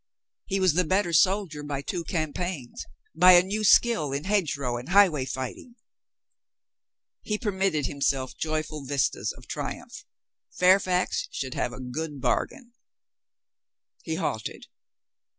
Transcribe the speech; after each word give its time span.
He 0.47 0.59
was 0.59 0.73
the 0.73 0.83
better 0.83 1.13
soldier 1.13 1.61
by 1.61 1.83
two 1.83 2.03
campaigns, 2.03 2.87
by 3.13 3.33
a 3.33 3.43
new 3.43 3.63
skill 3.63 4.11
in 4.11 4.23
licdge 4.23 4.57
row 4.57 4.75
and 4.77 4.89
highway 4.89 5.25
fighting. 5.25 5.75
He 7.21 7.37
permitted 7.37 7.85
himself 7.85 8.35
joyful 8.35 8.83
vistas 8.83 9.31
of 9.31 9.47
triumph. 9.47 10.03
Fairfax 10.57 11.27
should 11.29 11.53
have 11.53 11.71
a 11.71 11.79
good 11.79 12.19
bargain. 12.19 12.73
He 14.01 14.15
halted. 14.15 14.65